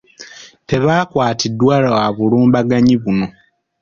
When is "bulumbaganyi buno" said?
2.15-3.27